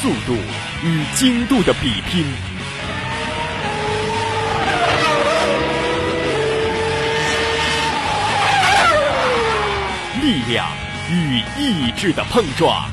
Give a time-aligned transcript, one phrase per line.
[0.00, 0.36] 速度
[0.84, 2.24] 与精度的比拼，
[10.22, 10.68] 力量
[11.10, 12.88] 与意志的碰撞。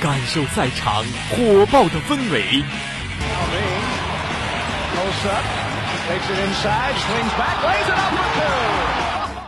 [0.00, 2.62] 感受赛场火爆的氛围。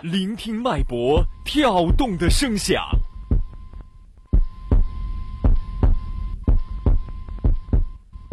[0.02, 2.82] 聆听脉搏跳动的声响，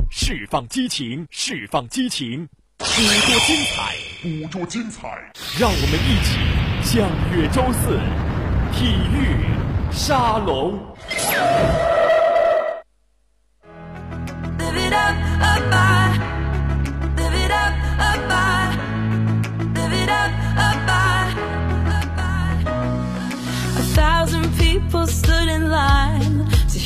[0.09, 3.93] 释放激情，释放激情，捕捉精彩，
[4.23, 5.31] 捕捉精彩。
[5.59, 6.39] 让我们一起
[6.83, 7.99] 相约周四
[8.73, 10.88] 体育沙龙。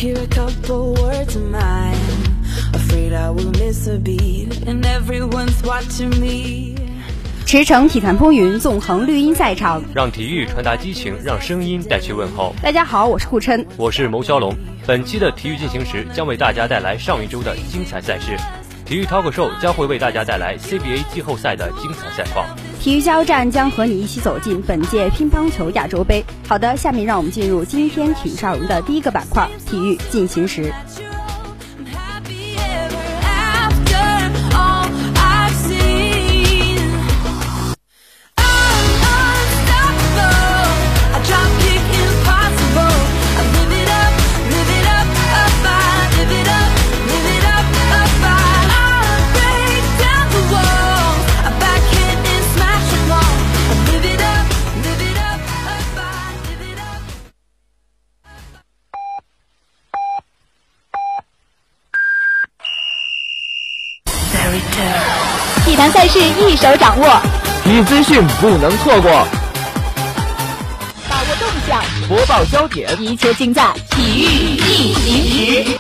[0.03, 1.95] Hear a couple words of mine.
[2.73, 6.75] Afraid I will miss a beat, and everyone's watching me.
[7.45, 12.53] 驰骋体坛风云，纵横绿茵赛场，让体育传达激情，让声音带去问候。
[12.61, 14.53] 大家好，我是顾琛，我是牟骁龙。
[14.85, 18.35] 本期的体育进行时将为大家带来上一周的精彩赛事。
[18.83, 22.45] 体育 Talk Show 将会为大家带来 CBA 季后赛的精彩赛况。
[22.83, 26.21] 体育加油站将和你一起走进本届乒乓球亚洲杯。
[26.45, 30.69] 好的，下面让我们进入今天体育沙龙的第一个板块——体育进行时。
[65.65, 67.21] 体坛赛事一手掌握，
[67.63, 69.25] 体育资讯不能错过，
[71.09, 75.79] 把握动向，播报焦点，一切尽在体育进行时。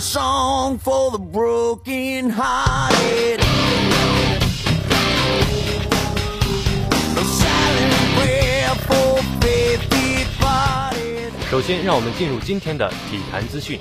[0.00, 0.20] 首
[11.84, 13.78] 让我们进入今天的体坛资讯。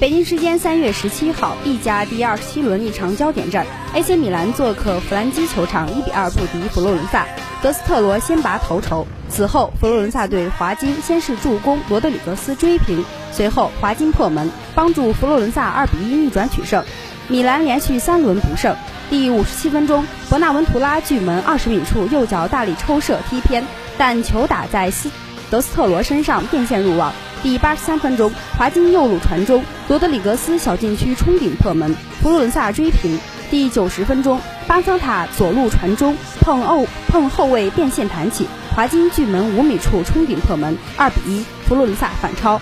[0.00, 7.26] 北京时间三月十七号，意甲第二十七轮一场焦点战，AC 米兰做客弗兰基球场一比二不敌佛罗伦萨，
[7.62, 9.04] 德斯特罗先拔头筹。
[9.28, 16.84] 此后，佛罗伦萨队华金先是助攻罗德里格斯追平，随后华金破门，帮助佛罗伦萨二比一逆转取胜。
[17.26, 18.76] 米兰连续三轮不胜。
[19.10, 23.66] 第五十七分钟，伯纳文图拉距门二十米处右脚大力抽射踢偏，
[23.98, 25.10] 但球打在西。
[25.50, 27.12] 德斯特罗身上变线入网。
[27.42, 33.18] 第八十三分钟，华金右路传中，罗德里格斯小禁区冲顶破门，佛罗伦萨追平。
[33.50, 42.60] 第九十分钟，巴桑塔左路传中，碰后碰后卫变线弹起，华金距门五米处冲顶破门，二比一，佛罗伦萨反超。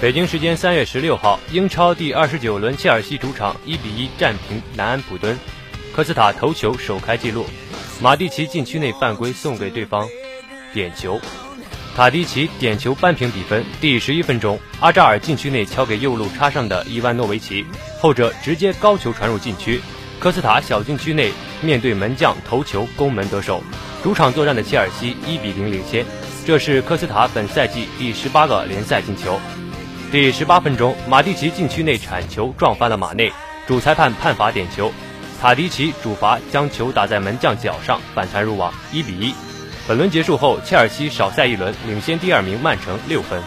[0.00, 5.38] 北京时间三月十六号，英超第二十九轮，切尔西主场一比一战平南安普敦，
[5.94, 7.46] 科斯塔头球首开纪录，
[8.00, 10.08] 马蒂奇禁区内犯规送给对方
[10.72, 11.20] 点球。
[11.96, 13.64] 塔迪奇点球扳平比分。
[13.80, 17.64] 第十一分钟，阿扎尔禁区内敲给右路插上的伊万诺维奇，
[18.00, 19.80] 后者直接高球传入禁区。
[20.18, 23.62] 科斯塔小禁区内面对门将头球攻门得手，
[24.02, 26.04] 主场作战的切尔西一比零领先。
[26.44, 29.38] 这是科斯塔本赛季第十八个联赛进球。
[30.10, 33.32] 第十八分钟，马蒂奇禁区内铲球撞翻了马内，
[33.68, 34.90] 主裁判判罚点球，
[35.40, 39.32] 塔迪奇主罚将球打在门将脚上反弹入网，一比一。
[39.86, 43.42] 本轮结束后，切尔西少赛一轮，领先第二名曼城六分。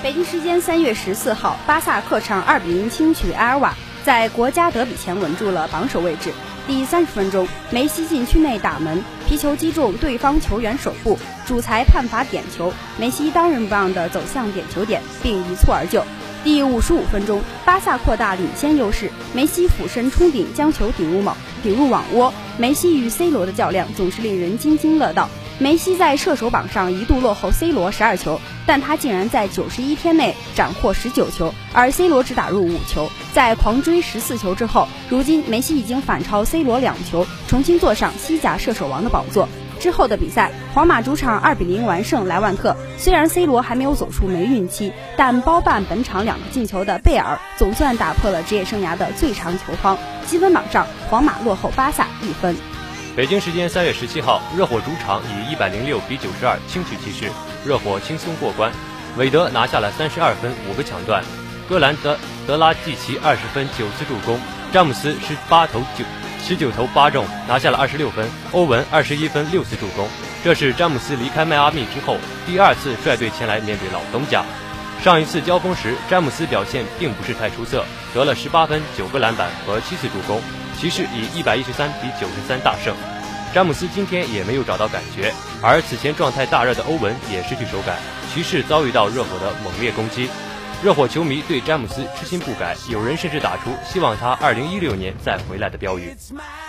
[0.00, 3.74] 北京时间三月十四号，巴萨客场二比零轻取埃尔瓦，
[4.04, 6.30] 在国家德比前稳住了榜首位置。
[6.68, 16.04] 第三十分钟，梅西禁区内打门，皮球击中对方球员手部，主裁判罚点球，梅西当仁不让地走向点球点，并一蹴而就。
[16.44, 22.32] 第五十五分钟，巴萨扩大领先优势，梅西俯身冲顶，将球顶入网顶入网窝。
[22.56, 25.28] 梅西与 C 罗的较量总是令人津津乐道。
[25.58, 33.08] 梅西在射手榜上一度落后 C 罗十二球，但他竟然在九十一天内斩获十九球，而 C 罗只打入五球。
[33.32, 39.48] 在狂追十四球之后，如今梅西已经反超 C 罗两球，重新坐上西甲射手王的宝座。
[39.78, 42.76] 之后的比赛，皇马主场二比零完胜莱万特。
[42.98, 49.98] 虽然 C 罗还没有走出霉运期，但包办本场两个进球的贝尔总算打破了职业生涯的最长球荒。
[50.26, 52.54] 积分榜上，皇马落后巴萨一分。
[53.14, 57.30] 北京时间三月十七号，热火主场以一百零六比九十二轻取骑士，
[57.62, 58.72] 热火轻松过关。
[59.18, 61.22] 韦德拿下了三十二分五个抢断，
[61.68, 62.16] 戈兰德
[62.46, 64.40] 德拉季奇二十分九次助攻，
[64.72, 66.06] 詹姆斯十八投九。
[66.42, 68.26] 十九投八中，拿下了二十六分。
[68.52, 70.08] 欧文二十一分六次助攻，
[70.42, 72.16] 这是詹姆斯离开迈阿密之后
[72.46, 74.42] 第二次率队前来面对老东家。
[75.02, 77.84] 上一次交锋时，詹姆斯表现并不是太出色，
[78.14, 80.40] 得了十八分、九个篮板和七次助攻。
[80.78, 82.94] 骑士以一百一十三比九十三大胜。
[83.54, 87.98] 詹姆斯今天也没有找到感觉，而此前状态大热的欧文也失去手感。
[88.32, 90.28] 骑士遭遇到热火的猛烈攻击。
[90.82, 96.12] 热火球迷对詹姆斯痴心不改，有人甚至打出希望他二零一六年再回来的标语。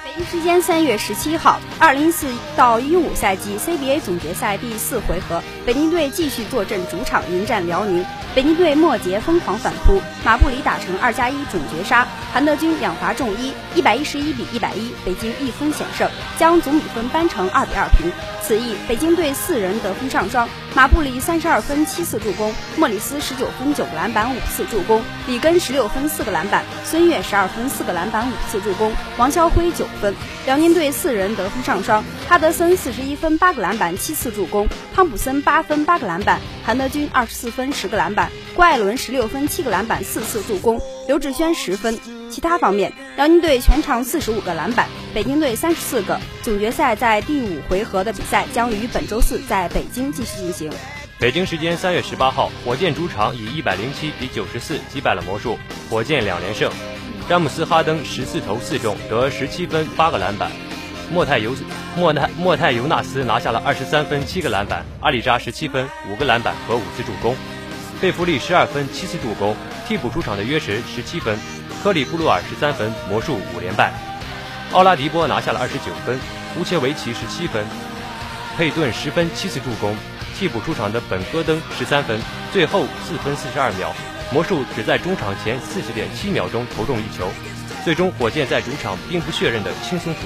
[0.05, 8.05] 北京时间三月十七号，二零一四到一五赛季 CBA 总决赛第四回合，北京队继续坐镇主场迎战辽宁。
[8.35, 16.07] 北京队末节疯狂反扑，马布里打成二加一准绝杀，韩德君两罚中一，一百一十一比一百一，北京一分险胜，
[16.37, 18.11] 将总比分扳成二比二平。
[18.45, 30.13] 此役北京队四人得分上双，马布里三十二分七次助攻，莫里斯十九分九个篮板五次助攻，里根十六分四个篮板，孙悦十二分四个篮板五次助攻，王潇辉九分。
[30.45, 38.29] 辽宁队四人得分上双，哈德森四十一分八个篮板七次助攻，汤普森八分八个篮板，韩德君二十四分十个篮板。
[38.53, 41.97] 郭艾伦十六分七个篮板四次助攻，刘志轩十分。
[42.29, 46.19] 其他方面，辽宁队全场四十五个篮板，北京队三十四个。
[46.41, 50.71] 总决赛在第五回合的比赛将于本周四在北京继续进行。
[51.19, 55.57] 北京时间三月十八号，火箭主场以一百零七比九十四击败了魔术，
[55.89, 56.71] 火箭两连胜。
[57.29, 60.51] 詹姆斯·哈登十四投四中，得十七分八个篮板。
[61.11, 61.55] 莫泰尤
[61.95, 67.35] 莫泰莫泰尤纳斯拿下了二十三分七个篮板，阿里扎十七分五个篮板和五次助攻。
[68.01, 69.55] 贝弗利十二分七次助攻，
[69.87, 71.37] 替补出场的约什十七分，
[71.81, 73.93] 科里布鲁尔十三分，魔术五连败。
[74.73, 76.19] 奥拉迪波拿下了二十九分，
[76.59, 77.63] 乌切维奇十七分，
[78.57, 79.95] 佩顿十分七次助攻，
[80.35, 82.19] 替补出场的本戈登十三分，
[82.51, 83.93] 最后四分四十二秒，
[84.31, 87.29] 魔术只在中场前四十点七秒钟投中一球，
[87.85, 90.21] 最终火箭在主场兵不血刃的轻松取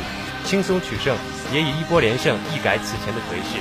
[0.46, 1.18] 轻松取胜，
[1.52, 3.60] 也以一波连胜一改此前的颓势。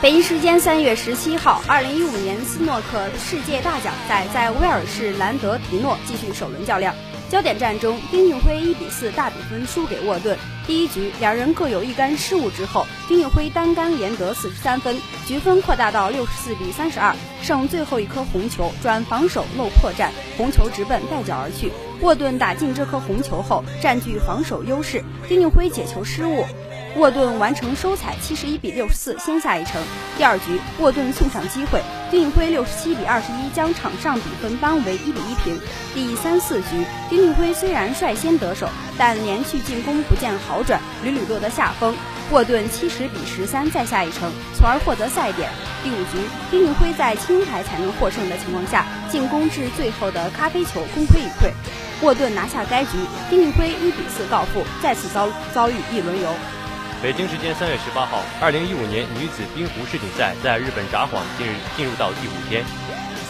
[0.00, 6.94] 北京时间三月十七号，二零一五年斯诺克世界大奖赛在威尔士兰德皮诺继续首轮较量。
[7.28, 10.38] 焦点战中，丁俊晖一比四大比分输给沃顿。
[10.64, 14.96] 第一局两人各有一杆失误之后，丁俊晖单杆连得四十三分，
[15.26, 17.14] 局分扩大到六十四比三十二。
[17.42, 21.72] 剩最后一颗红球转防守漏破绽，红球直奔带角而去。
[22.00, 26.44] 沃顿打进这颗红球后，占据防守优势，丁俊晖解球失误。
[26.96, 29.82] 沃顿完成收采，七十一比六十四先下一城。
[30.16, 35.60] 第二局，沃顿送上机会，丁俊晖六十七比二十一将场上比分扳为一比一平。
[35.94, 38.66] 第三四局，丁俊晖虽然率先得手，
[38.96, 41.94] 但连续进攻不见好转，屡屡落得下风。
[42.32, 45.50] 沃顿七十比十三再下一城，从而获得赛点。
[45.84, 46.18] 第五局，
[46.50, 51.52] 丁俊晖在清台才能获胜的情况下，进攻至最后的咖啡球功亏一篑，
[52.00, 52.92] 沃顿拿下该局，
[53.28, 56.30] 丁俊晖一比四告负，再次遭遭遇一轮游。
[57.02, 62.64] 北京时间三月十八号，二零一五年女子冰壶世锦赛在日本札幌近日进入到第五天。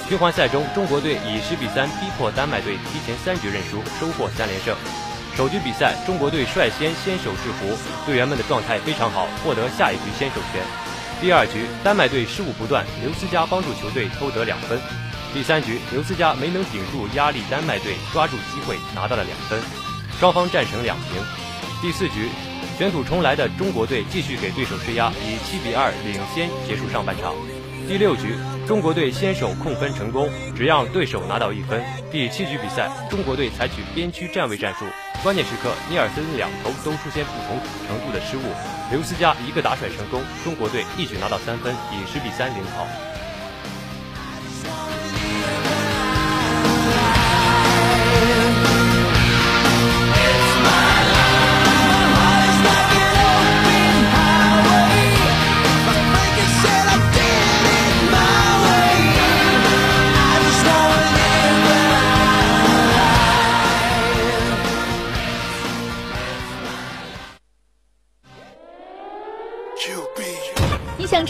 [0.08, 4.74] 循环赛中，中国队以十比三逼迫丹麦队提前三局认输，收获三连胜。
[5.36, 10.62] 首局比赛，中国队率先先手制服，队员们的状态非常好，获得下一局先手权。
[11.20, 14.80] 第二局，丹麦队失误不断，刘思佳帮助球队偷得两分。
[15.34, 19.60] 第三局，刘思佳没能顶住压力，丹麦队抓住机会拿到了两分，
[20.20, 21.20] 双方战成两平。
[21.82, 22.30] 第四局。
[22.76, 27.32] 卷土重来的中国队继续给对手施压，以七比二领先结束上半场。
[27.88, 28.36] 第六局，
[28.68, 31.82] 中国队先手控分成功，只让对手拿到一分。
[32.12, 34.84] 第七局比赛，中国队采取边区站位战术，
[35.22, 37.56] 关键时刻尼尔森两头都出现不同
[37.88, 38.42] 程度的失误，
[38.90, 42.86] 刘思佳一个打甩成功，中国队一举拿到三分，以十比三领跑。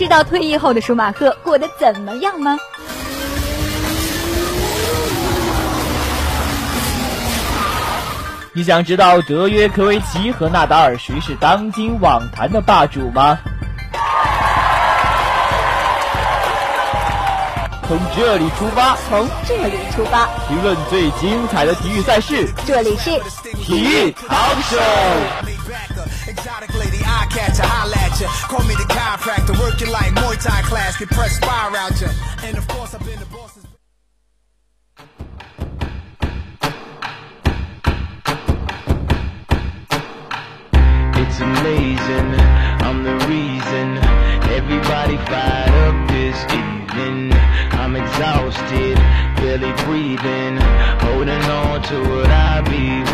[0.07, 2.57] 知道退役后的舒马赫过得怎么样吗？
[8.53, 13.37] 你想知道德约科维奇和纳达尔谁是当今网坛的霸主吗？
[17.89, 22.49] 从这里出发，从这里出发，评论最精彩的体育赛事。
[22.65, 23.11] 这里是
[23.57, 24.77] 体育好手。
[27.07, 28.29] Eye catcher, holla at ya.
[28.51, 32.09] Call me the chiropractor, working like Muay Thai class, can press fire out ya.
[32.43, 33.65] And of course, I've been the boss's.
[41.19, 42.29] It's amazing,
[42.87, 43.99] I'm the reason
[44.57, 47.33] everybody fired up this evening.
[47.73, 48.97] I'm exhausted,
[49.37, 50.57] barely breathing,
[51.05, 53.06] holding on to what I believe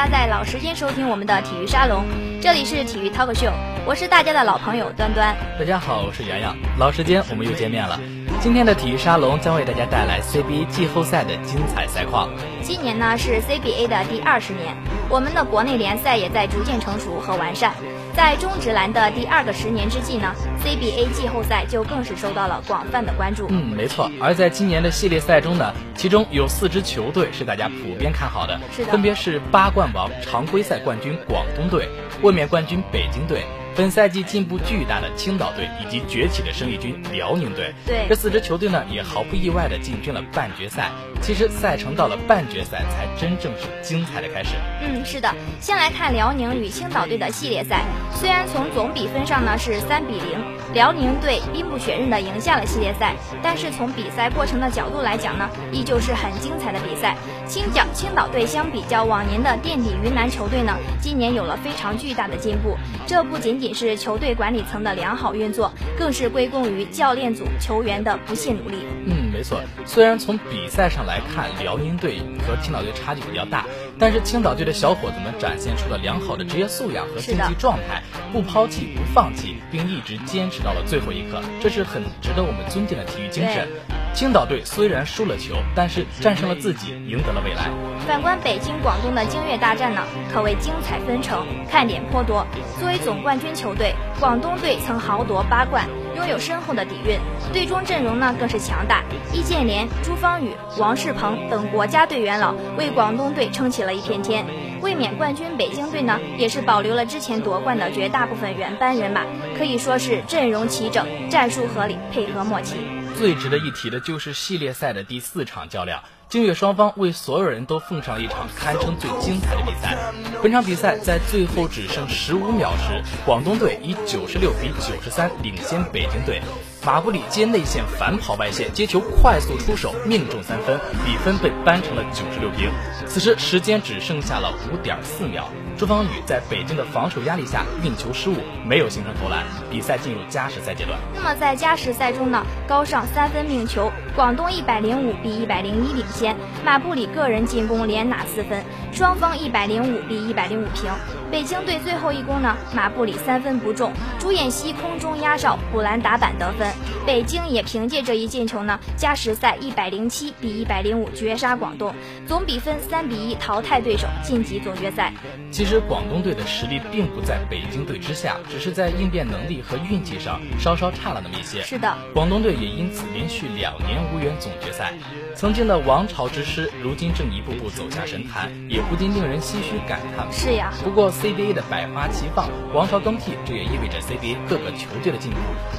[0.00, 2.02] 家在老时间收听我们的体育沙龙，
[2.40, 3.52] 这里是体育 Talk Show，
[3.84, 5.36] 我是大家的老朋友端端。
[5.58, 8.00] 大家好，我是洋洋，老时间我们又见面了。
[8.40, 12.30] 今天的体育沙龙将为大家带来 CBA 季后赛的精彩赛况。
[12.62, 14.74] 今年呢是 CBA 的第二十年，
[15.10, 17.74] 我们的国内联赛也在逐渐成熟和完善。
[18.16, 23.46] 在中职篮的第二个十年之际呢，CBA 季后赛就更是受到了广泛的关注。
[23.50, 24.10] 嗯，没错。
[24.18, 31.86] 而在今年的系列赛中呢，其中有四支球队是大家普遍看好的，是的分别是八冠王、常规赛冠军广东队、
[32.22, 33.44] 卫冕冠军北京队。
[33.76, 40.90] 本赛季进步巨大的青岛队以及崛起的生力军辽宁队，对这四支球队呢，也毫不意外的进军了半决赛。
[41.22, 44.54] 其实赛程到了半决赛，才真正是精彩的开始。
[44.82, 45.32] 嗯，是的。
[45.60, 47.84] 先来看辽宁与青岛队的系列赛，
[48.14, 57.16] 虽然从总比分上呢是三比零，辽宁队兵不血刃的赢下了系列赛，但是从比赛过程的角度来讲呢，依旧是很精彩的比赛。
[57.46, 62.76] 青角青岛队相比较往年的垫底云南球队呢，今年有了非常巨大的进步。
[63.06, 68.78] 这不仅仅是球队管理层的良好运作，更是归功于教练组球员的不懈努力。
[69.06, 69.60] 嗯，没错。
[69.84, 73.66] 虽然从比赛上来看，辽宁队和青岛队差距比较大，
[73.98, 78.02] 但是青岛队的小伙子们展现出了良好的职业素养和竞技状态，
[78.32, 83.68] 不抛弃、不放弃，并一直坚持到了最后一刻，这是很值得我们尊敬的体育精神。
[84.12, 87.70] 青岛队虽然输了球，但是战胜了自己，赢得了未来。
[88.06, 90.02] 反观北京、广东的京粤大战呢，
[90.32, 92.44] 可谓精彩纷呈，看点颇多。
[92.78, 97.18] 作为总冠军球队，广东队曾豪夺八冠，拥有深厚的底蕴，
[97.52, 99.02] 队中阵容呢更是强大。
[99.32, 104.44] 易建联、朱芳雨、王仕鹏等国家队元老为广东队撑起了一片天。
[104.82, 109.22] 卫冕冠军北京队呢，也是保留了之前夺冠的绝大部分原班人马，
[109.56, 112.76] 可以说是阵容齐整，战术合理，配合默契。
[113.20, 119.94] 最值得一提的就是系列赛的第四场较量，京粤双方为所有人都奉上了一场堪称最精彩的比赛。
[120.42, 126.40] 本场比赛在最后只剩十五秒时，广东队以九十六比九十三领先北京队。
[126.82, 132.70] 马布里接内线反跑外线，接球快速出手，命中三分，比分被扳成了九十六平。
[133.06, 135.44] 此时时间只剩下了五点四秒，
[135.76, 140.98] 朱芳雨在北京的防守压力下运球失误，没有形成投篮，比赛进入加时赛阶段。
[141.14, 146.34] 那么在加时赛中呢，高上三分命球，广东一百零五比一百零一领先，
[146.64, 150.90] 马布里个人进攻连拿四分，双方一百零五比一百零五平。
[151.30, 156.69] 北京队最后一攻呢，马布里三分不中，朱彦西空中压哨补篮打板得分。
[157.06, 161.94] 北京也凭借这一进球呢，加时赛一百零七比一百零五绝杀广东，
[162.26, 165.12] 总比分三比一淘汰对手，晋级总决赛。
[165.50, 171.62] 其实广东队的实力并不在北京队之下，只是在应变能力和运气上稍稍差了那么一些。
[171.62, 174.92] 是的，广东队也因此连续两年无缘总决赛。
[175.34, 180.26] 曾经的王朝之师，如今正一步步走下神坛，也不禁令人唏嘘感叹。
[180.30, 185.38] 是呀，不过 CBA 的百花齐放，王朝更替，这也意味着 CBA 各个球队的进步。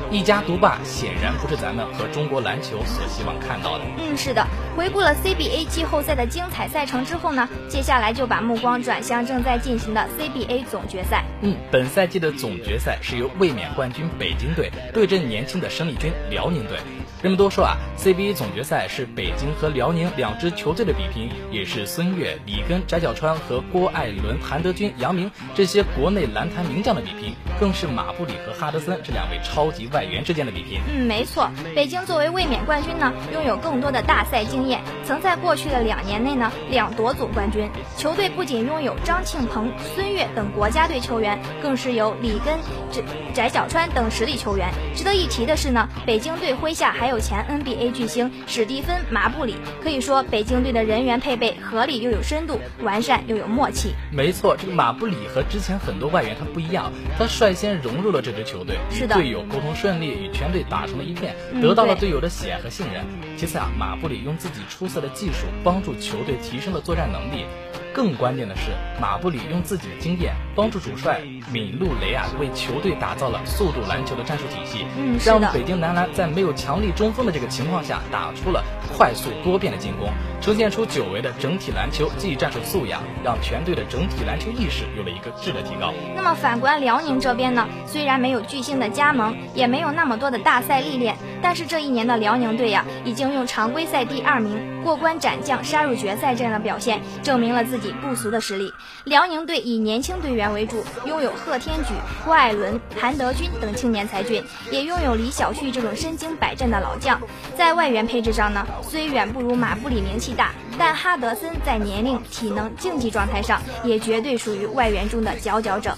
[0.09, 3.83] 一家独霸显然不是咱们和中国篮球所希望看到的。
[3.97, 4.45] 嗯，是的。
[4.75, 11.23] 回顾了 CBA 季后赛的精彩赛程之后呢，接下来就把目光转向正在进行的 CBA 总决赛。
[11.41, 16.77] 嗯，本赛季的总决赛是由卫冕冠军北京队对阵年轻的生力军辽宁队。
[17.21, 30.81] 人们都说啊，CBA 总决赛是北京和辽宁两支球队的比拼，也是孙悦、李根、翟小川和郭艾伦、韩德君、杨明这些国内篮坛名将的比拼，更是马布里和哈德森这两位超级外援之间的比拼。
[30.91, 31.47] 嗯，没错。
[31.75, 37.69] 北京作为卫冕冠军呢，拥有更多的大赛经验，曾在过去的两年内呢两夺总冠军。
[37.97, 42.57] 球队不仅拥有张庆鹏、孙悦等国家队球员，更是有李根、
[42.89, 44.71] 翟翟小川等实力球员。
[44.95, 53.93] 值得一提的是呢，北京队麾下还有前 NBA 巨星史蒂芬·马布里，可以说北京队的人员配备合理又有深度，完善又有默契。
[54.11, 63.03] 没错，这个马布里和之前很多外援他不一样，他率先融入了这支球队，与队友沟通顺利，与全队打成了一片，得到了队友的喜爱和信任。
[63.37, 67.45] 其次啊，马布里用自己出色的技术帮助球队提升了作战能力。
[67.93, 68.71] 更关键的是，
[69.01, 71.21] 马布里用自己的经验帮助主帅
[71.51, 78.63] 闵路雷啊为球队打造了速度篮球的战术体系，嗯，让北京男篮在没有强力中锋的这个情况下，打出了
[78.95, 80.09] 快速多变的进攻，
[80.41, 85.93] 呈现出久违的整体篮球技战术素养，让全队的整体篮球意识有了一个质的提高。
[86.15, 98.73] 那么反观辽宁这边呢，虽然没有巨星的加盟，也没有那么多的大赛历练，但是这一年的辽宁队呀，已经用常规赛第二名过关斩将杀入决赛这样的表现，证明了自己不俗的实力。
[99.05, 101.93] 辽宁队以年轻队员为主，拥有贺天举、
[102.25, 107.19] 郭艾伦、韩德君等青年才俊，也拥有李晓旭这种身经百战的老将。
[107.55, 115.95] 在外援配置上呢，虽远不如马布里名气大，但哈德森在年龄、体能、竞技状态上也绝对属于外援中的佼佼者。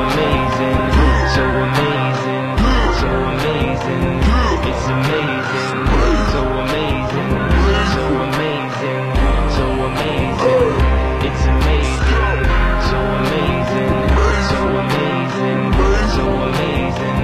[0.00, 0.86] Amazing,
[1.34, 2.48] so amazing,
[2.96, 4.16] so amazing.
[4.64, 5.76] It's amazing,
[6.32, 7.30] so amazing,
[7.92, 9.04] so amazing,
[9.56, 10.72] so amazing.
[11.26, 12.40] It's amazing,
[12.88, 14.00] so amazing,
[14.48, 15.60] so amazing,
[16.16, 17.20] so amazing.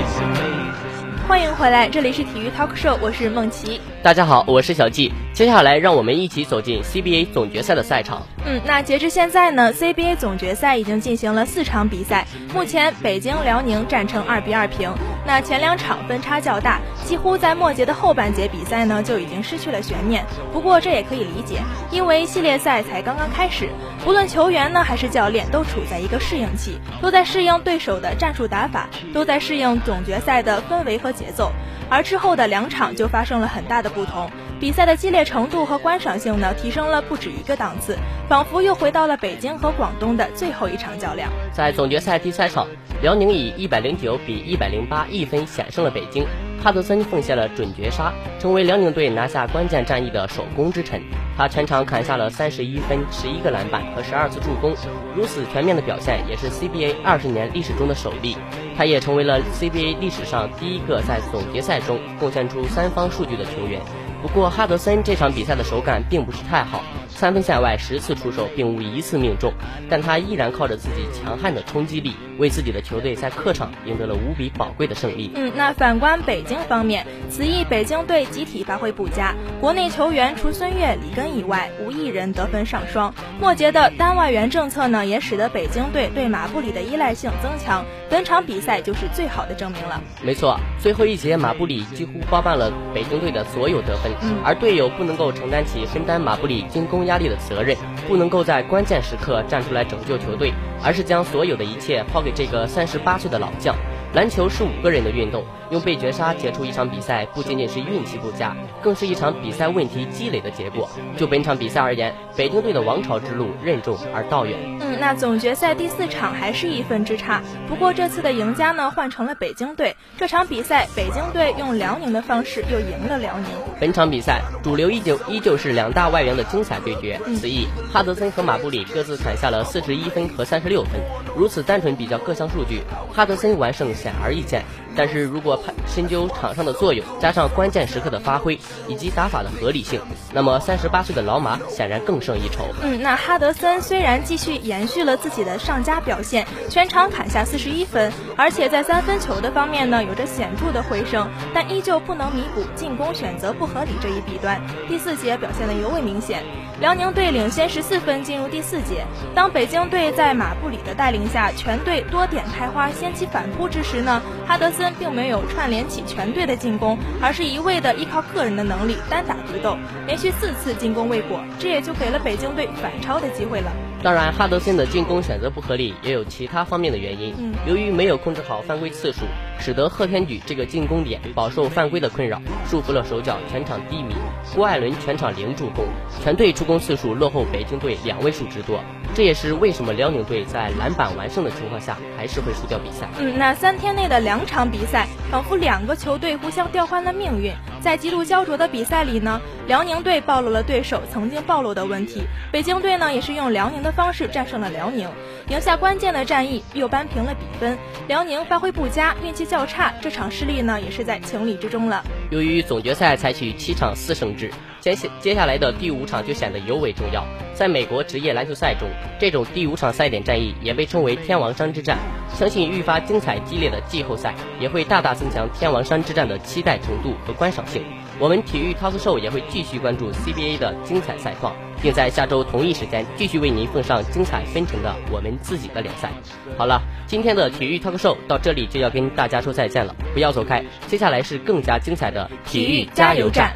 [0.00, 1.26] It's amazing.
[1.28, 3.80] 欢迎回来，这里是体育 Talk Show，我是梦琪。
[4.02, 5.12] 大家好，我是小季。
[5.32, 8.22] 接下来，让我们一起走进 CBA 总决赛的赛场。
[8.48, 12.24] 嗯，那截至现在呢，CBA 总决赛已经进行了四场比赛，
[12.54, 14.88] 目前北京辽宁战成二比二平。
[15.26, 20.24] 那前两场分差较大，几乎在末节的后半节比赛呢就已经失去了悬念。
[20.52, 21.60] 不过这也可以理解，
[21.90, 23.68] 因为系列赛才刚刚开始，
[24.04, 31.50] 不论球员呢还是教练都处在一个适应期，都在适应对手的战术打法，都在适应总决赛的氛围和节奏。
[31.88, 41.30] 而之后的两场就发生了很大的不同，比赛的激烈程度和观赏性呢提升了不止一个档次，仿佛又回到了北京和广东的最后一场较量。
[41.52, 42.66] 在总决赛第三场，
[43.02, 46.26] 辽宁以一百零九比一百零八一分险胜了北京。
[46.64, 51.00] 哈德森奉献了准绝杀，成为辽宁队拿下关键战役的首功之臣。
[51.36, 54.74] 他全场砍下了三十一分、十一个篮板和十二次助攻，
[55.14, 58.36] 如此全面的表现也是 CBA 二十年历史中的首例。
[58.74, 63.80] 他也成为了 CBA 历史上第一个在总决赛中贡献出三方数据的球员。
[64.26, 69.52] 不过，哈德森这场比赛的手感并不是太好，三分线外十次出手并无一次命中，
[69.88, 75.30] 但他依然靠着自己强悍的冲击力，为自己的球队在客场赢得了无比宝贵的胜利。
[75.36, 83.14] 嗯，那反观北京方面，此役北京队集体发挥不佳，国内球员除孙悦、里根以外，无一人得分上双。
[83.40, 87.84] 末节的单外援政策呢，也使得北京队对马布里的依赖性增强。
[88.08, 90.00] 本场比赛就是最好的证明了。
[90.22, 94.12] 没错，最后一节马布里几乎包办了北京队的所有得分，
[94.44, 97.76] 而队友不能够承担起分担马布里进攻压力的责任，
[98.06, 100.52] 不能够在关键时刻站出来拯救球队，
[100.82, 103.74] 而是将所有的一切抛给这个三十八岁的老将。
[104.16, 110.88] 篮球是五个人的运动，用被绝杀结束一场比赛，不仅仅是运气不佳，更是一场比赛问题积累的结果。
[111.18, 114.58] 就本场比赛而言，北京队的王朝之路任重而道远。
[114.80, 119.94] 嗯，那总决赛第四场还是一分之差，不过这次的赢家呢换成了北京队。
[120.16, 123.50] 这场比赛，北京队用辽宁的方式又赢了辽宁。
[123.78, 127.20] 本场比赛主流依旧依旧是两大外援的精彩对决。
[127.38, 130.92] 此役，哈德森和马布里各自砍下了四十一分和三十六分。
[131.36, 132.80] 如此单纯比较各项数据，
[133.12, 134.64] 哈德森完胜显而易见。
[134.96, 140.00] 但是如果深究场上的作用，加上关键时刻的发挥以及打法的合理性，
[140.32, 142.66] 那么三十八岁的老马显然更胜一筹。
[142.82, 154.60] 嗯，那哈德森虽然继续延续了自己的上佳表现，全场砍下四十一分，而且在三分球的方面呢有着显著的回升，但依旧不能弥补进攻选择不合理这一弊端。
[154.88, 156.42] 第四节表现的尤为明显，
[156.80, 159.04] 辽宁队领先十四分进入第四节。
[159.34, 173.70] 当北京队在马布里的带领下，全队多点开花，掀起反扑之时呢，哈德森并没有串联起全队的进攻，而是一味的依靠个人的能力单打独斗，连续四次进攻未果，这也就给了北京队反超的机会了。
[174.02, 177.34] 当然，哈德森的进攻选择不合理，也有其他方面的原因。
[177.38, 179.20] 嗯由于没有控制好犯规次数，
[179.58, 184.14] 使得贺天举这个进攻点饱受犯规的困扰，束缚了手脚，全场低迷。
[184.54, 185.84] 郭艾伦全场零助攻，
[186.22, 188.80] 全队助攻次数落后北京队两位数之多。
[189.14, 193.08] 这也是为什么辽宁队在篮板完胜的情况下，还是会输掉比赛。
[193.18, 197.52] 嗯，那三天内的两场比赛，仿佛两个球队互相调换了命运。
[197.80, 205.08] 在极度焦灼的比赛里呢，辽宁队暴露了对手曾经暴露的问题，北京队呢也是用辽宁的方式战胜了辽宁。
[205.48, 207.78] 赢下关键的战役，又扳平了比分。
[208.08, 212.04] 辽宁发挥不佳，运气较差，这场失利呢也是在情理之中了。
[212.30, 217.24] 由于总决赛采取七场四胜制，接下接下来的第五场就显得尤为重要。
[217.54, 218.88] 在美国职业篮球赛中，
[219.20, 221.96] 这种第五场赛点战役也被称为天王山之战。
[222.34, 227.84] 相信愈发精彩激烈的季后赛也会大大增强天王山之战的期待程度和观赏性。
[228.18, 236.10] 我们体育 talk show 也会继续关注 CBA 的精彩赛况，并在下周同一时间继续为您奉上精彩纷呈的我们自己的联赛。
[236.56, 243.52] 好了，今天的体育 talk show 到这里就要跟大家说再见了，不要走开，接下来是更加精彩的体育加油站。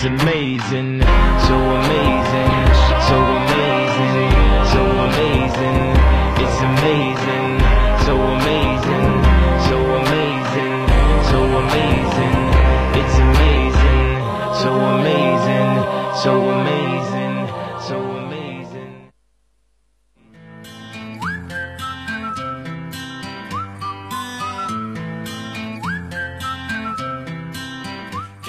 [0.00, 1.02] It's amazing,
[1.46, 2.54] so amazing,
[3.08, 4.32] so amazing,
[4.72, 5.80] so amazing.
[6.42, 7.48] It's amazing,
[8.06, 9.10] so amazing,
[9.68, 10.76] so amazing,
[11.30, 12.38] so amazing.
[13.00, 14.08] It's amazing,
[14.62, 15.70] so amazing,
[16.22, 17.36] so amazing,
[17.86, 18.92] so amazing.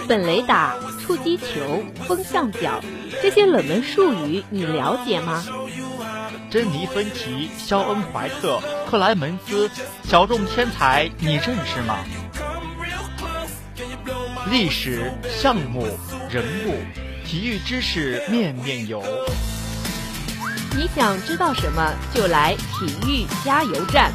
[0.08, 0.74] 本垒打、
[1.05, 2.81] 突击球、风向表，
[3.21, 5.45] 这些冷门术语你了解吗？
[6.51, 9.71] 珍妮芬奇、肖恩怀特、克莱门斯，
[10.05, 11.99] 小众天才你认识吗？
[14.51, 15.87] 历史、项目、
[16.31, 16.75] 人物，
[17.25, 19.03] 体育知识面面有。
[20.77, 24.12] 你想知道什么，就来体育加油站。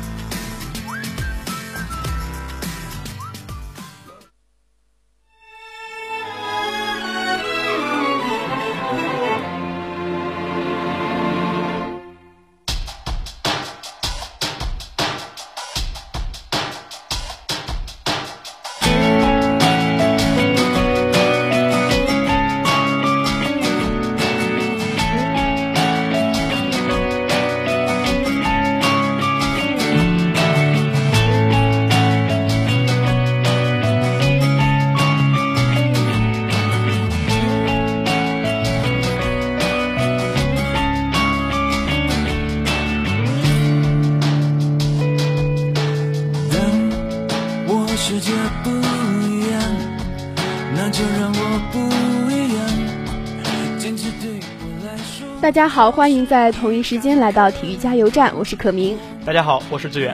[55.47, 58.97] 大家好，欢迎在同一时间来到体育加油站，我是可明。
[59.25, 60.13] 大家好，我是志远。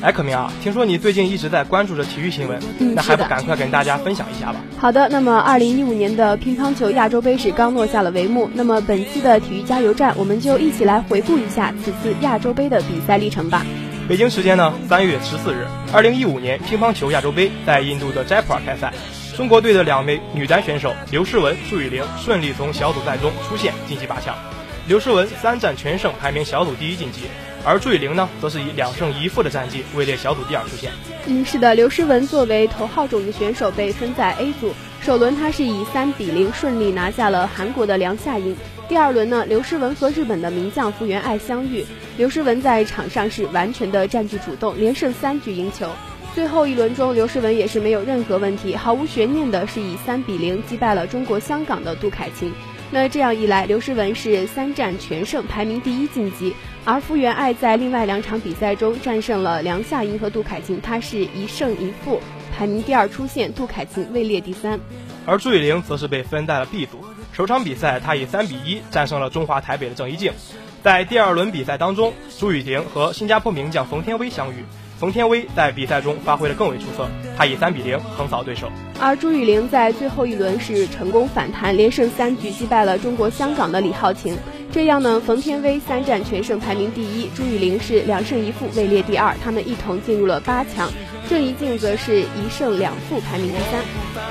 [0.00, 4.56] 哎，可明啊，听说你最近一直在关注着体育新闻，嗯那还不赶快跟大家分享一下吧？
[4.76, 13.64] 好的，那么二零一五年的乒乓球亚洲杯是刚落下了帷幕，那么本期的体育加油站，我们就一起来回顾一下此次亚洲杯的比赛历程吧。
[14.08, 18.92] 北京时间呢，三月十四日，二零一五年乒乓球亚洲杯在印度的斋普尔开赛。
[19.36, 24.34] 中国队的两位女单选手刘诗雯、朱雨玲顺利从小组赛中出线晋级八强。
[24.88, 27.20] 刘诗雯三战全胜，排名小组第一晋级，
[27.64, 30.90] 而朱雨玲呢，则是以两胜一负的战绩位列小组第二出线。
[31.26, 38.56] 嗯，是的，刘诗雯作为头号种子选手被分在 A 组，首轮她是以三比零顺利拿下了韩国的梁夏莹。
[38.88, 45.88] 第二轮呢，刘诗雯和日本的名将福原爱相遇，刘诗雯在场上是完全的占据主动，连胜三局赢球。
[46.34, 52.52] 最后一轮中，刘诗雯也是没有任何问题，毫无悬念的是以三比零击败了中国香港的杜凯琴。
[52.94, 56.54] 那这样一来，刘诗雯是三战全胜，排名第一晋级。
[56.84, 62.20] 而福原爱在另外两场比赛中战胜了梁夏莹和杜凯琴，她是一胜一负，
[62.54, 64.78] 排名第二出线，杜凯琴位列第三。
[65.24, 67.02] 而朱雨玲则是被分在了 B 组。
[67.32, 70.30] 首场比赛，她以三比一战胜了中华台北的郑怡静。
[70.82, 74.56] 在第二轮比赛当中，朱雨玲和新加坡名将冯天薇相遇。
[75.02, 78.70] 冯天薇在比赛中发挥的更为出色，她以三比零横扫对手。
[79.00, 84.38] 而朱雨玲在最后一轮是成功反弹，连胜三局击败了中国香港的李浩晴。
[84.70, 89.34] 这样呢，冯天薇三战全胜，排名第一；朱雨玲是两胜一负，位列第二。
[89.42, 90.88] 他们一同进入了八强。
[91.28, 93.82] 郑怡静则是一胜两负，排名第三。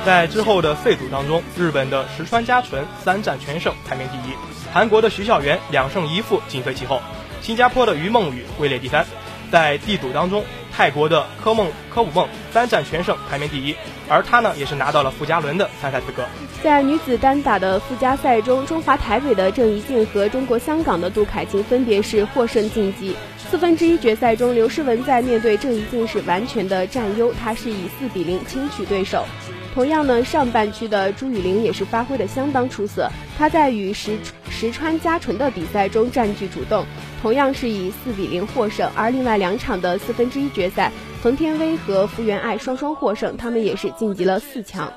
[0.05, 4.35] 在之后的 C 组当中，日本的石川佳纯三战全胜，排名第一；
[4.71, 7.01] 韩国的徐孝元两胜一负，紧随其后；
[7.41, 9.05] 新加坡的于梦雨位列第三。
[9.51, 13.75] 在 D 组当中，泰国的科梦科武梦三战全胜，排名第一，
[14.07, 16.23] 而他呢也是拿到了附加轮的参赛资格。
[16.63, 23.15] 在女子单打的附加赛中，中华台北的郑怡静和中国香港的杜凯琴分别是获胜晋级。
[23.37, 29.25] 四分之一决赛中，刘诗雯在面对郑怡静是完全的占优，她是以四比零轻取对手。
[29.73, 34.17] 同样呢，上半区的朱雨玲也是发挥的相当出色，她在与石
[34.49, 36.85] 石川佳纯的比赛中占据主动，
[37.21, 38.89] 同样是以四比零获胜。
[38.95, 44.91] 而另外两场的四分之一决赛，冯天薇和福原爱双双获胜，他们也是晋级了四强。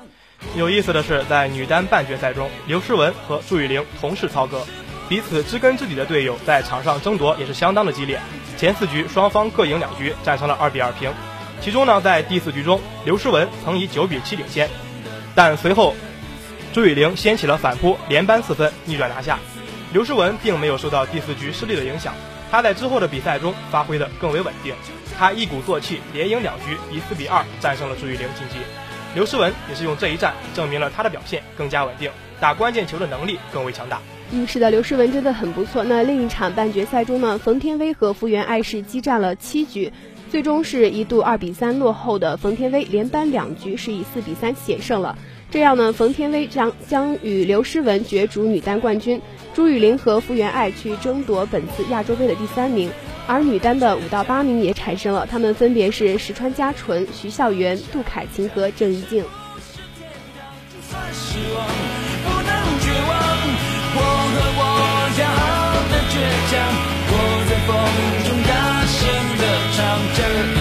[0.55, 4.65] 有意思的是，在女单半决赛中，刘诗雯和朱雨玲同是操戈，
[5.07, 8.19] 彼此知根知底的队友在场上争夺也是相当的激烈。
[8.57, 11.11] 前四局双方各赢两局，战成了二比二平。
[11.61, 14.69] 其中呢，在第四局中，刘诗雯曾以九比七领先，
[15.33, 15.95] 但随后
[16.73, 19.39] 朱雨玲掀起了反扑，连扳四分，逆转拿下。
[19.95, 22.13] 刘诗雯并没有受到第四局失利的影响，
[22.51, 24.75] 她在之后的比赛中发挥的更为稳定，
[25.17, 28.57] 她一鼓作气连赢两局，以四比二战胜了朱雨玲晋级。
[29.13, 34.01] 刘诗雯也是用这一战证明了她的表现更加稳定，打关键球的能力更为强大。
[34.31, 35.81] 嗯，是的，刘诗雯真的很不错。
[35.85, 39.89] 那另一场半决赛中呢，冯天薇和福原爱是激战了七局。
[40.29, 45.17] 最终是一度二比三落后的冯天薇连扳两局，是以四比三险胜了。
[45.51, 49.21] 这样呢，冯天薇将将与刘诗雯角逐女单冠军，
[49.53, 52.91] 朱雨玲和福原爱去争夺本次亚洲杯的第三名。
[53.27, 59.23] 而女单的五到八名也产生了，他们分别是石川佳纯、徐孝元、杜凯琴和郑怡静。
[70.25, 70.54] 缓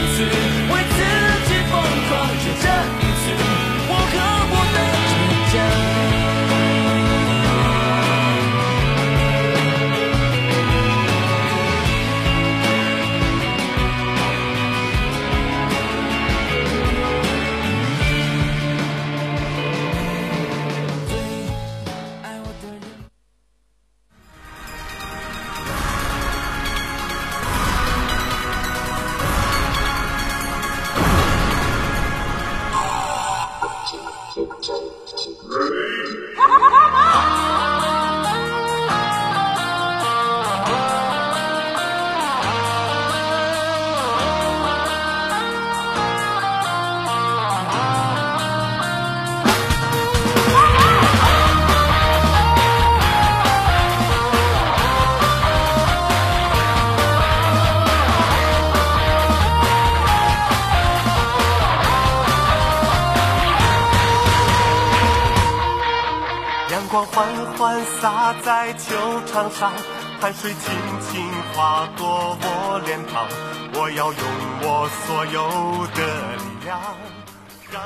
[68.45, 69.73] 在球场上，
[70.21, 71.23] 汗水轻轻
[71.55, 73.27] 划过我脸庞。
[73.73, 74.21] 我要用
[74.61, 75.49] 我所有
[75.95, 76.05] 的
[76.37, 76.79] 力量。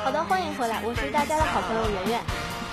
[0.04, 2.20] 好的，欢迎回来，我是大家的好朋友圆圆。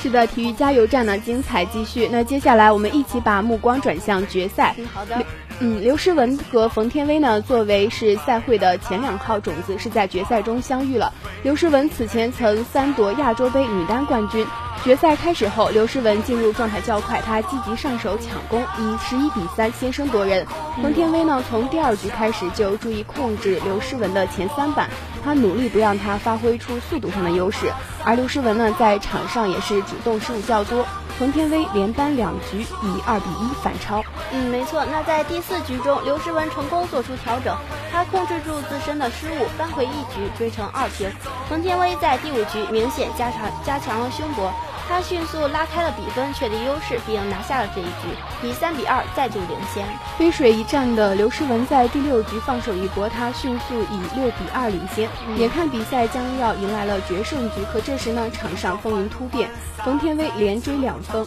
[0.01, 2.09] 是的，体育加油站呢，精彩继续。
[2.11, 4.75] 那接下来我们一起把目光转向决赛。
[4.91, 5.23] 好的。
[5.59, 11.13] 嗯，刘诗雯和冯天薇呢，作为是赛会的前两号种子，是在决赛中相遇了。
[11.43, 14.43] 刘诗雯此前曾三夺亚洲杯女单冠军。
[14.85, 20.45] 决赛开始后，刘诗雯进入状态较快，她积极上手抢攻，以十一比三先声夺人。
[20.79, 24.87] 冯天薇呢，从第二局开始就注意控制刘诗雯的前三板，
[25.23, 27.73] 她努力不让她发挥出速度上的优势。
[28.03, 30.85] 而刘诗雯呢，在场上也是主动失误较多。
[31.17, 34.03] 冯天薇连扳两局，以二比一反超。
[34.33, 34.85] 嗯，没错。
[34.85, 37.57] 那在第四局中，刘诗雯成功做出调整，
[37.91, 41.09] 她控制住自身的失误，扳回一局，追成二平。
[41.49, 44.53] 冯天薇在第五局明显加强加强了胸搏。
[44.87, 49.83] 他迅速拉开了比分，确立优势，并拿下了这一局，以三比二再度领先。
[50.17, 55.09] 背水一战的刘诗雯在第六局放手一搏，她迅速以六比二领先。
[55.37, 59.49] 眼看比赛将要迎来了决胜局，可这时呢，场上风云突变，
[59.83, 61.25] 冯天薇连追两分。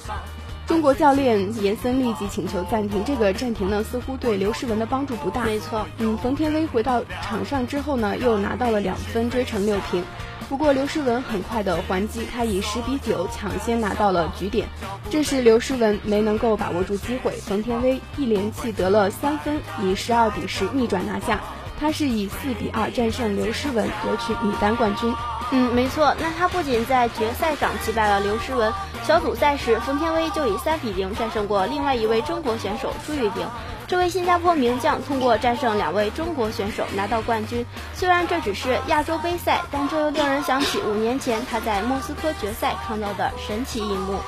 [0.66, 5.42] 中国教练严森立即请求暂停，这个暂停呢，似乎对刘诗雯的帮助不大。
[5.44, 10.04] 没错，嗯，冯天薇回到场上之后呢，又拿到了两分，追成六平。
[10.48, 14.66] 不过刘诗雯很快的还击，她以十比九抢先拿到了局点。
[15.10, 21.40] 这时刘诗雯没能够把握住机会，冯天薇一连气得了三分，以十二比十逆转拿下。
[21.78, 25.14] 她是以四比二战胜刘诗雯，夺取女单冠军。
[25.50, 26.14] 嗯，没错。
[26.18, 28.72] 那她不仅在决赛上击败了刘诗雯，
[29.04, 33.46] 小组赛时冯天薇就以三比零战胜过另外一位中国选手朱雨玲。
[33.88, 37.64] 这位新加坡名将通过战胜两位中国选手拿到冠军。
[37.94, 44.18] 虽然这只是亚洲杯赛，但这又令人想起五年前他在莫斯科决赛创造的神奇一幕。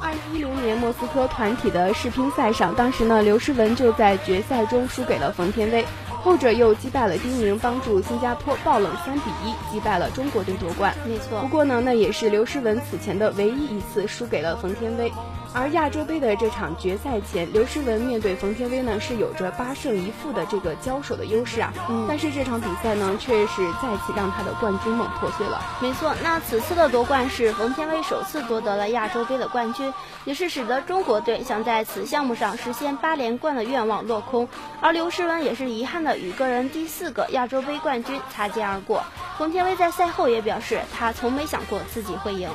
[0.00, 5.84] 二零一零年莫斯科团体的世乒赛上，当时呢刘诗雯就在决赛中输给了冯天薇，
[6.22, 10.94] 后者又击败了丁宁，帮助新加坡爆冷三比一击败了中国队夺冠。
[11.04, 11.40] 没错。
[11.40, 15.12] 不过呢，那也是刘诗雯此前的唯一一次输给了冯天薇。
[15.54, 21.72] 而亚洲杯的这场决赛前，刘诗雯面对冯天薇呢是有着八胜一负的这个交手的优势啊。
[21.88, 25.60] 嗯，但是这场比赛呢，却是再次让她的冠军梦破碎了。
[25.80, 29.92] 没错，那此次的夺冠是冯天薇首次夺得了亚洲杯的冠军，
[30.24, 34.46] 也是使得中国队想在此项目上实现八连冠的愿望落空。
[34.80, 39.02] 而刘诗雯也是遗憾的与个人第四个亚洲杯冠军擦肩而过。
[39.38, 42.48] 冯天薇在赛后也表示，她从没想过自己会赢。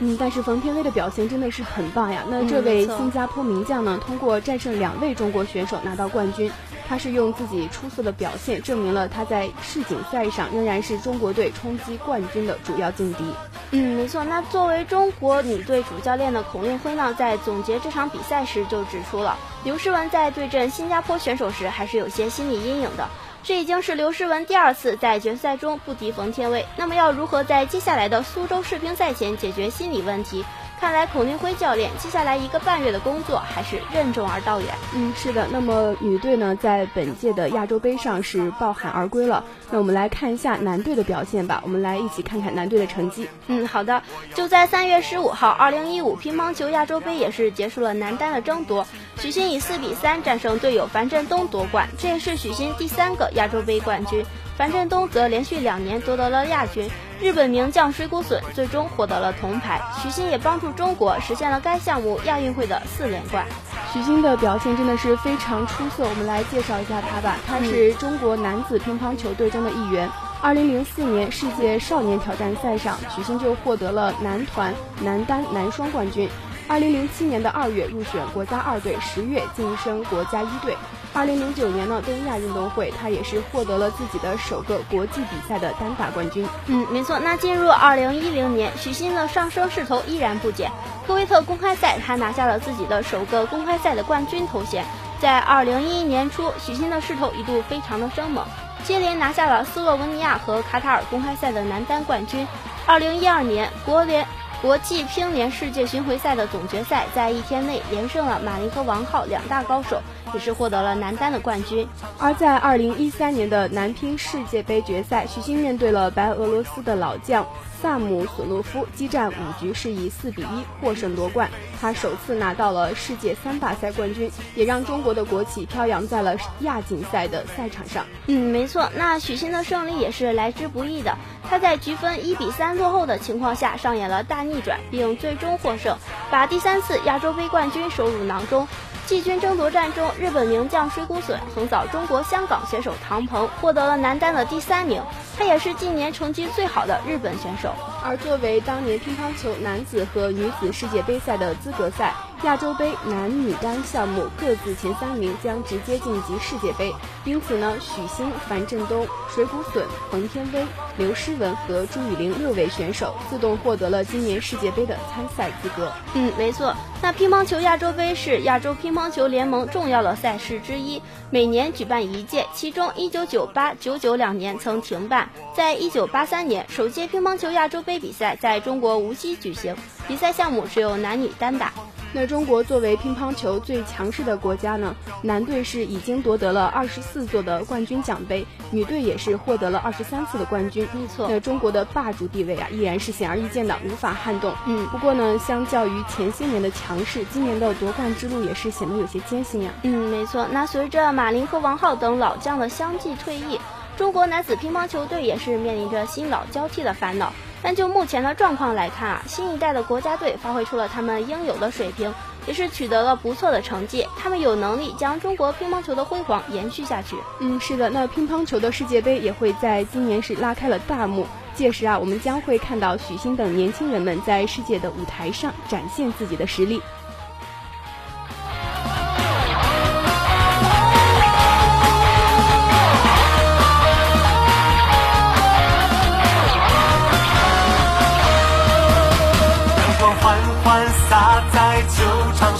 [0.00, 2.24] 嗯，但是冯天薇的表现真的是很棒呀。
[2.28, 6.50] 那这位新加坡名将呢，通过战胜两位中国选手拿到冠军，
[6.88, 13.24] 他是用自己出色的表现证明了他在世锦赛上仍然是中国队冲击冠军的主要劲敌。
[13.70, 14.24] 嗯，没错。
[14.24, 23.08] 那作为中国女队主教练的孔令辉呢，在总结这场比赛时就指出了，刘诗雯在对阵新加坡选手时还是有些心理阴影的。
[23.44, 26.64] 这已经是刘诗雯第二次在决赛中不敌冯天薇。
[26.78, 30.42] 那么要如何在接下来的苏州世乒赛前解决心理问题？
[30.80, 34.68] 看来孔令辉教练接下来一个半月的工作还是任重而道远。
[34.94, 35.46] 嗯，是的。
[35.50, 39.42] 那么女队呢，在本届的亚洲杯上是抱憾而归了。
[39.70, 41.60] 那我们来看一下男队的表现吧。
[41.64, 43.28] 我们来一起看看男队的成绩。
[43.46, 44.02] 嗯，好的。
[44.34, 48.86] 就在三月十五号，二零一五乒乓球亚洲杯也是结束了男单的争夺。
[49.18, 54.24] 许昕以四比三战胜队友樊振东夺冠，这也是许昕第三个亚洲杯冠军。
[54.56, 56.88] 樊振东则连续两年夺得了亚军。
[57.20, 63.44] 日本名将水谷隼最终获得了铜牌，许昕也帮助中国实现了该项目亚运会的四连冠。
[63.92, 67.36] 许昕的表现真的是非常出色，我们来介绍一下他吧。
[67.46, 70.08] 他是中国男子乒乓球队中的一员。
[70.42, 76.28] 二零零四年世界少年挑战赛上，许昕就获得了男团、男单、男双冠军。
[76.66, 80.76] 二零零七年的二月入选国家二队，十月晋升国家一队。
[81.14, 86.46] 二零零九年呢，东亚运动会，他也是获得了自己的首个国际比赛的单打冠军。
[86.66, 87.20] 嗯，没错。
[87.20, 90.68] 那进入二零一零年，许昕的上升势头依然不减。
[91.06, 94.84] 科威特公开赛，他拿下了自己的首个公开赛的冠军头衔。
[95.20, 98.44] 在二零一一年初，许昕的势头一度非常的生猛，
[98.82, 102.44] 接连拿下了斯洛文尼亚和卡塔尔公开赛的男单冠军。
[102.86, 104.26] 二零一二年，国联。
[104.64, 110.00] 国际乒联世界巡回赛的总决赛，在一天内连胜了马林和王浩两大高手，
[110.32, 111.86] 也是获得了男单的冠军。
[112.18, 117.46] 而在二零一三年的男乒世界杯决赛，许昕面对了白俄罗斯的老将。
[117.82, 128.06] 萨姆索诺夫激战五局是以四比一获胜夺冠，他首次拿到了世界三大赛冠军，也让中国的国旗飘扬在了亚锦赛的赛场上。
[128.26, 131.14] 嗯，没错，那许昕的胜利也是来之不易的。
[131.54, 135.96] 他在局分一比三落后的情况下上演了大逆转，并最终获胜，
[136.28, 138.66] 把第三次亚洲杯冠军收入囊中。
[139.06, 145.00] 季军争夺战中，日本名将水谷隼横扫中国香港选手唐鹏，获得了男单的第三名。
[145.36, 147.74] 他也是近年成绩最好的日本选手。
[148.04, 152.12] 而作为当年乒乓球男子和女子世界杯赛的资格赛。
[152.42, 156.92] 亚洲杯男女单项目各自前三名将直接晋级世界杯，
[157.24, 160.62] 因此呢，许昕、樊振东、水谷隼、冯天薇、
[160.98, 165.90] 刘诗雯和朱雨玲六位选手自动获得了今年世界杯的参赛资格。
[166.12, 166.74] 嗯，没错。
[167.00, 175.23] 那乒乓球亚洲杯是亚洲乒乓球联盟重要的赛事之一，每年举办一届，其中1998、99两年曾停办。
[175.54, 179.74] 在一九八三年，首届乒乓球亚洲杯比赛在中国无锡举行，
[180.08, 181.72] 比赛项目只有男女单打。
[182.16, 190.86] 那中国作为乒乓球最强势的国家呢，男队是已经夺得了二十四座的冠军奖杯，女队也是获得了二十三次的冠军。
[190.92, 194.54] 没错，那中国的霸主地位啊，依然是显而易见的，无法撼动。
[194.66, 199.72] 嗯，不过呢，相较于前些年的强势，今年的夺冠之路也是显得有些艰辛呀。
[199.82, 200.46] 嗯，没错。
[200.52, 203.58] 那随着马林和王皓等老将的相继退役，
[203.96, 207.32] 中国男子乒乓球队也是面临着新老交替的烦恼。
[207.62, 212.12] 但就目前的状况来看啊，新一代的国家队发挥出了他们应有的水平，
[212.46, 214.06] 也是取得了不错的成绩。
[214.18, 217.16] 他们有能力将中国乒乓球的辉煌延续下去。
[217.40, 221.26] 嗯，是的，那乒乓球的世界杯也会在今年是拉开了大幕。
[221.54, 226.82] 届时啊，我们将会看到许昕等年轻人们在世界的舞台上展现自己的实力。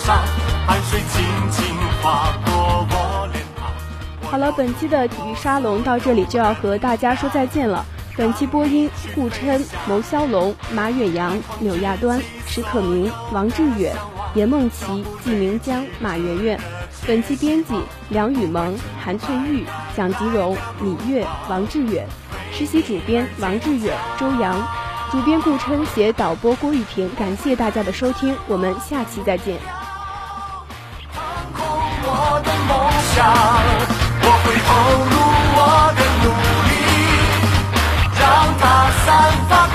[0.04, 0.18] 上
[0.66, 4.30] 汗水，轻轻划过我脸庞。
[4.30, 7.82] 好了，本期的体育沙龙到这里就要和大家说再见了。
[8.14, 13.96] 本期播音顾琛、牟骁龙、马远扬、柳亚端、史可明、王志远、
[14.34, 16.60] 闫梦琪、季明江、马媛媛，
[17.06, 17.74] 本期编辑
[18.10, 19.64] 梁雨萌、韩翠玉、
[19.96, 22.06] 蒋吉荣、芈月、王志远，
[22.52, 24.62] 实习主编王志远、周洋，
[25.10, 27.08] 主编顾琛携导播郭玉婷。
[27.14, 29.56] 感谢大家的收听，我们下期再见。
[33.16, 34.70] 我会投
[35.10, 35.14] 入
[35.56, 35.58] 我
[35.94, 36.26] 的努
[36.68, 36.72] 力，
[38.18, 38.22] 让
[38.58, 38.62] 它
[39.06, 39.06] 散
[39.48, 39.73] 发。